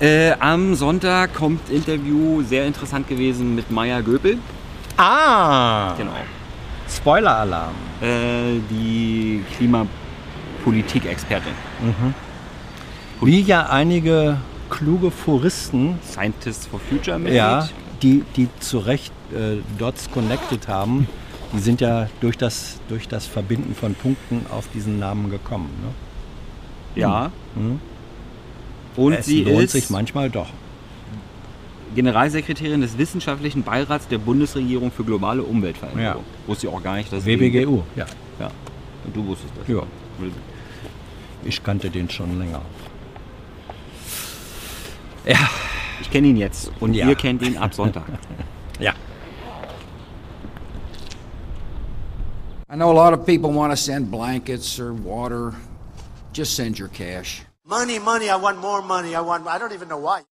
Äh, 0.00 0.32
am 0.40 0.74
Sonntag 0.74 1.34
kommt 1.34 1.68
Interview, 1.68 2.42
sehr 2.42 2.66
interessant 2.66 3.06
gewesen 3.08 3.54
mit 3.54 3.70
Maya 3.70 4.00
Göpel. 4.00 4.38
Ah! 4.96 5.94
Genau. 5.98 6.12
Spoiler-Alarm. 6.90 7.74
Äh, 8.00 8.60
die 8.70 9.42
Klimapolitik-Expertin. 9.56 11.52
Wie 13.22 13.40
ja 13.42 13.68
einige 13.68 14.38
kluge 14.70 15.10
Foristen, 15.10 15.98
Scientists 16.02 16.66
for 16.66 16.80
Future 16.80 17.18
mit. 17.18 17.34
ja, 17.34 17.68
die, 18.02 18.22
die 18.36 18.48
zu 18.60 18.78
Recht 18.78 19.12
äh, 19.32 19.58
Dots 19.78 20.10
connected 20.10 20.68
haben, 20.68 21.06
die 21.52 21.58
sind 21.58 21.80
ja 21.80 22.08
durch 22.20 22.38
das, 22.38 22.80
durch 22.88 23.08
das 23.08 23.26
Verbinden 23.26 23.74
von 23.74 23.94
Punkten 23.94 24.46
auf 24.50 24.68
diesen 24.72 24.98
Namen 24.98 25.30
gekommen. 25.30 25.70
Ne? 25.82 27.00
Ja. 27.00 27.30
Mhm. 27.54 27.80
Und 28.96 29.12
es 29.12 29.26
sie 29.26 29.44
lohnt 29.44 29.64
ist 29.64 29.72
sich 29.72 29.90
manchmal 29.90 30.30
doch. 30.30 30.48
Generalsekretärin 31.94 32.80
des 32.80 32.96
Wissenschaftlichen 32.98 33.62
Beirats 33.62 34.06
der 34.08 34.18
Bundesregierung 34.18 34.92
für 34.92 35.04
globale 35.04 35.42
Umweltveränderung. 35.42 36.22
Ja. 36.22 36.46
Wusste 36.46 36.66
ich 36.68 36.72
auch 36.72 36.82
gar 36.82 36.96
nicht, 36.96 37.12
dass 37.12 37.20
es 37.20 37.26
WBGU, 37.26 37.82
ja. 37.96 38.06
Ja, 38.38 38.50
und 39.04 39.16
du 39.16 39.26
wusstest 39.26 39.52
das. 39.58 39.66
Ja. 39.68 39.82
Ich 41.44 41.62
kannte 41.62 41.90
den 41.90 42.08
schon 42.10 42.38
länger. 42.38 42.60
Ja, 45.26 45.36
Ich 46.00 46.10
kenne 46.10 46.28
ihn 46.28 46.36
jetzt 46.36 46.70
und 46.80 46.94
Ja. 46.94 47.08
ihr 47.08 47.14
kennt 47.14 47.42
ihn 47.42 47.58
ab 47.58 47.74
Sonntag. 47.74 48.04
ja. 48.80 48.92
I 52.72 52.76
know 52.76 52.90
a 52.90 52.94
lot 52.94 53.12
of 53.12 53.26
people 53.26 53.50
want 53.52 53.72
to 53.72 53.76
send 53.76 54.10
blankets 54.10 54.78
or 54.78 54.92
water. 54.94 55.54
Just 56.32 56.54
send 56.54 56.78
your 56.78 56.88
cash. 56.88 57.42
Money, 57.66 57.98
money, 57.98 58.30
I 58.30 58.36
want 58.36 58.58
more 58.60 58.80
money. 58.82 59.14
I 59.14 59.20
want, 59.20 59.46
I 59.46 59.58
don't 59.58 59.72
even 59.74 59.88
know 59.88 59.98
why. 59.98 60.22